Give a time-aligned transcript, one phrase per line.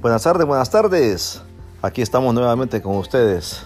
[0.00, 1.42] Buenas tardes, buenas tardes.
[1.82, 3.64] Aquí estamos nuevamente con ustedes.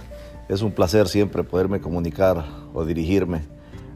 [0.48, 3.42] Es un placer siempre poderme comunicar o dirigirme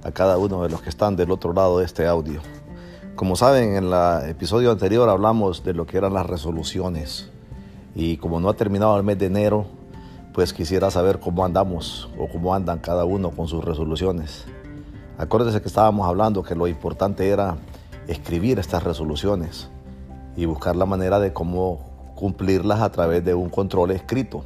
[0.04, 2.42] a cada uno de los que están del otro lado de este audio.
[3.14, 7.30] Como saben, en el episodio anterior hablamos de lo que eran las resoluciones.
[7.94, 9.64] Y como no ha terminado el mes de enero,
[10.34, 14.44] pues quisiera saber cómo andamos o cómo andan cada uno con sus resoluciones.
[15.16, 17.56] Acuérdense que estábamos hablando que lo importante era
[18.08, 19.70] escribir estas resoluciones
[20.36, 24.42] y buscar la manera de cómo cumplirlas a través de un control escrito,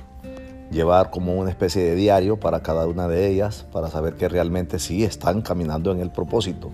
[0.70, 4.78] llevar como una especie de diario para cada una de ellas para saber que realmente
[4.78, 6.70] sí están caminando en el propósito.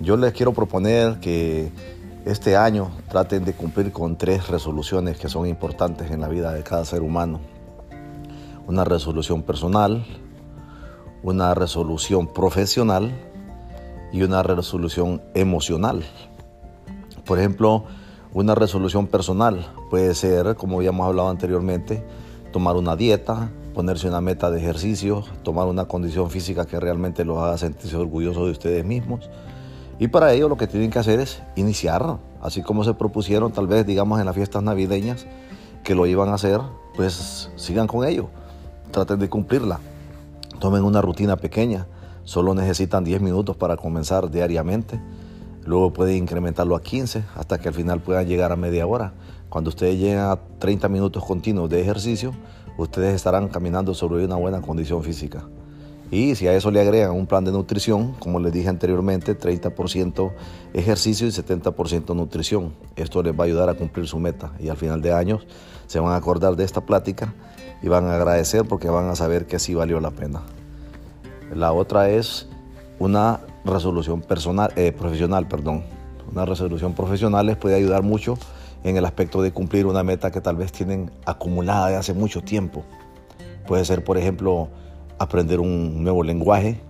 [0.00, 1.70] Yo les quiero proponer que
[2.24, 6.62] este año traten de cumplir con tres resoluciones que son importantes en la vida de
[6.62, 7.40] cada ser humano.
[8.66, 10.06] Una resolución personal,
[11.22, 13.10] una resolución profesional
[14.12, 16.04] y una resolución emocional.
[17.26, 17.84] Por ejemplo,
[18.32, 22.02] una resolución personal puede ser, como habíamos hablado anteriormente,
[22.52, 27.38] tomar una dieta, ponerse una meta de ejercicio, tomar una condición física que realmente los
[27.38, 29.28] haga sentirse orgullosos de ustedes mismos.
[29.98, 33.66] Y para ello lo que tienen que hacer es iniciar, así como se propusieron tal
[33.66, 35.26] vez, digamos, en las fiestas navideñas,
[35.84, 36.60] que lo iban a hacer,
[36.96, 38.28] pues sigan con ello,
[38.92, 39.80] traten de cumplirla.
[40.60, 41.86] Tomen una rutina pequeña,
[42.24, 45.00] solo necesitan 10 minutos para comenzar diariamente
[45.70, 49.12] Luego puede incrementarlo a 15 hasta que al final puedan llegar a media hora.
[49.48, 52.32] Cuando ustedes lleguen a 30 minutos continuos de ejercicio,
[52.76, 55.44] ustedes estarán caminando sobre una buena condición física.
[56.10, 60.32] Y si a eso le agregan un plan de nutrición, como les dije anteriormente, 30%
[60.74, 62.74] ejercicio y 70% nutrición.
[62.96, 65.46] Esto les va a ayudar a cumplir su meta y al final de años
[65.86, 67.32] se van a acordar de esta plática
[67.80, 70.42] y van a agradecer porque van a saber que sí valió la pena.
[71.54, 72.48] La otra es
[72.98, 75.48] una resolución personal, eh, profesional.
[75.48, 75.84] Perdón.
[76.30, 78.38] Una resolución profesional les puede ayudar mucho
[78.84, 82.40] en el aspecto de cumplir una meta que tal vez tienen acumulada de hace mucho
[82.42, 82.84] tiempo.
[83.66, 84.68] Puede ser, por ejemplo,
[85.18, 86.80] aprender un nuevo lenguaje,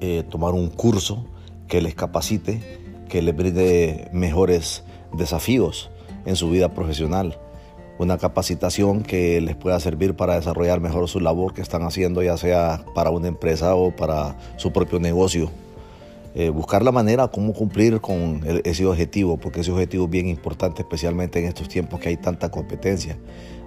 [0.00, 1.24] eh, tomar un curso
[1.68, 2.60] que les capacite,
[3.08, 4.82] que les brinde mejores
[5.12, 5.90] desafíos
[6.26, 7.38] en su vida profesional
[8.00, 12.38] una capacitación que les pueda servir para desarrollar mejor su labor que están haciendo, ya
[12.38, 15.50] sea para una empresa o para su propio negocio.
[16.34, 20.80] Eh, buscar la manera cómo cumplir con ese objetivo, porque ese objetivo es bien importante,
[20.80, 23.18] especialmente en estos tiempos que hay tanta competencia.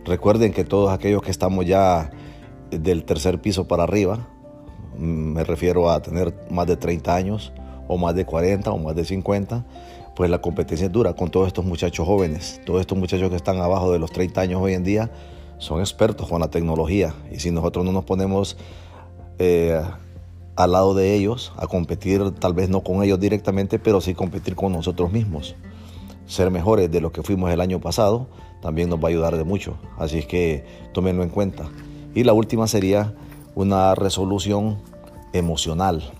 [0.03, 2.09] Recuerden que todos aquellos que estamos ya
[2.71, 4.27] del tercer piso para arriba,
[4.97, 7.53] mm, me refiero a tener más de 30 años,
[7.87, 9.63] o más de 40, o más de 50,
[10.15, 12.61] pues la competencia es dura con todos estos muchachos jóvenes.
[12.65, 15.11] Todos estos muchachos que están abajo de los 30 años hoy en día
[15.57, 17.15] son expertos con la tecnología.
[17.31, 18.57] Y si nosotros no nos ponemos
[19.39, 19.81] eh,
[20.55, 24.55] al lado de ellos a competir, tal vez no con ellos directamente, pero sí competir
[24.55, 25.55] con nosotros mismos.
[26.27, 28.27] Ser mejores de lo que fuimos el año pasado
[28.61, 29.77] también nos va a ayudar de mucho.
[29.97, 30.63] Así es que
[30.93, 31.69] tómenlo en cuenta.
[32.13, 33.15] Y la última sería
[33.55, 34.79] una resolución
[35.33, 36.13] emocional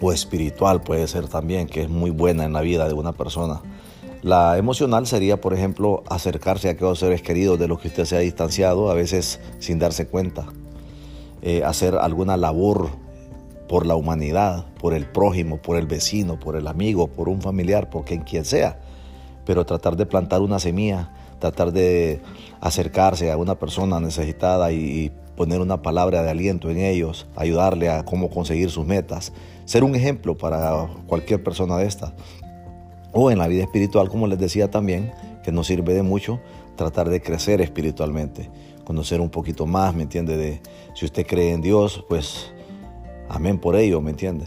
[0.00, 3.60] o espiritual puede ser también, que es muy buena en la vida de una persona.
[4.22, 8.16] La emocional sería, por ejemplo, acercarse a aquellos seres queridos de los que usted se
[8.16, 10.46] ha distanciado, a veces sin darse cuenta.
[11.40, 12.88] Eh, hacer alguna labor
[13.68, 17.90] por la humanidad, por el prójimo, por el vecino, por el amigo, por un familiar,
[17.90, 18.80] por quien, quien sea.
[19.44, 22.20] Pero tratar de plantar una semilla, tratar de
[22.60, 28.04] acercarse a una persona necesitada y poner una palabra de aliento en ellos, ayudarle a
[28.04, 29.32] cómo conseguir sus metas,
[29.66, 32.12] ser un ejemplo para cualquier persona de esta.
[33.12, 35.12] O en la vida espiritual, como les decía también,
[35.44, 36.40] que nos sirve de mucho
[36.74, 38.50] tratar de crecer espiritualmente,
[38.82, 40.36] conocer un poquito más, ¿me entiende?
[40.36, 40.60] De
[40.94, 42.52] si usted cree en Dios, pues
[43.28, 44.46] amén por ello, ¿me entiende?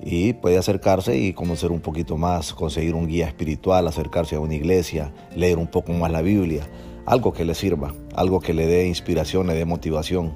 [0.00, 4.54] Y puede acercarse y conocer un poquito más, conseguir un guía espiritual, acercarse a una
[4.54, 6.62] iglesia, leer un poco más la Biblia
[7.06, 10.34] algo que le sirva, algo que le dé inspiración, le dé motivación.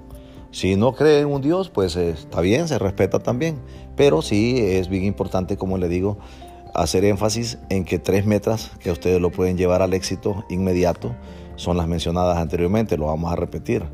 [0.51, 3.61] Si no cree en un Dios, pues eh, está bien, se respeta también,
[3.97, 6.19] pero sí es bien importante, como le digo,
[6.75, 11.15] hacer énfasis en que tres metas que ustedes lo pueden llevar al éxito inmediato
[11.57, 13.85] son las mencionadas anteriormente, lo vamos a repetir.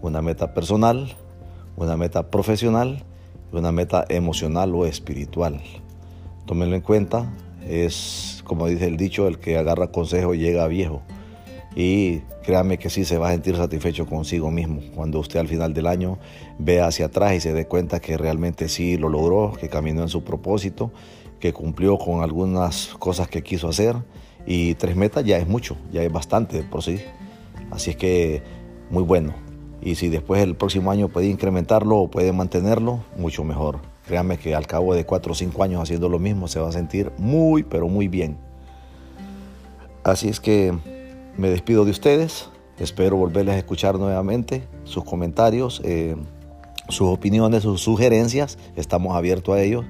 [0.00, 1.14] Una meta personal,
[1.76, 3.04] una meta profesional
[3.52, 5.60] y una meta emocional o espiritual.
[6.46, 7.32] Tómenlo en cuenta,
[7.66, 11.02] es como dice el dicho, el que agarra consejo llega viejo.
[11.74, 15.72] Y créame que sí se va a sentir satisfecho consigo mismo cuando usted al final
[15.72, 16.18] del año
[16.58, 20.08] vea hacia atrás y se dé cuenta que realmente sí lo logró, que caminó en
[20.08, 20.92] su propósito,
[21.40, 23.96] que cumplió con algunas cosas que quiso hacer.
[24.46, 27.00] Y tres metas ya es mucho, ya es bastante por sí.
[27.70, 28.42] Así es que
[28.90, 29.34] muy bueno.
[29.80, 33.80] Y si después el próximo año puede incrementarlo o puede mantenerlo, mucho mejor.
[34.06, 36.72] Créame que al cabo de cuatro o cinco años haciendo lo mismo se va a
[36.72, 38.36] sentir muy, pero muy bien.
[40.04, 40.72] Así es que
[41.36, 42.48] me despido de ustedes.
[42.78, 46.16] Espero volverles a escuchar nuevamente sus comentarios, eh,
[46.88, 48.58] sus opiniones, sus sugerencias.
[48.76, 49.84] Estamos abiertos a ellos.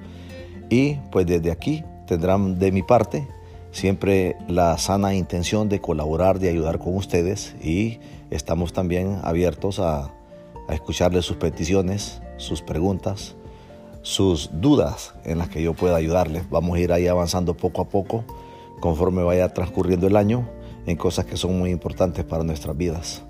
[0.69, 3.27] Y pues desde aquí tendrán de mi parte
[3.71, 8.01] siempre la sana intención de colaborar, de ayudar con ustedes y
[8.31, 10.13] estamos también abiertos a,
[10.69, 13.35] a escucharles sus peticiones, sus preguntas,
[14.03, 16.49] sus dudas en las que yo pueda ayudarles.
[16.51, 18.25] Vamos a ir ahí avanzando poco a poco
[18.81, 20.49] conforme vaya transcurriendo el año
[20.87, 23.23] en cosas que son muy importantes para nuestras vidas,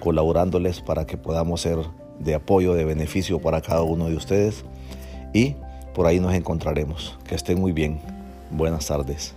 [0.00, 1.78] colaborándoles para que podamos ser
[2.18, 4.64] de apoyo, de beneficio para cada uno de ustedes
[5.32, 5.56] y
[5.94, 7.18] por ahí nos encontraremos.
[7.26, 8.00] Que estén muy bien.
[8.50, 9.34] Buenas tardes.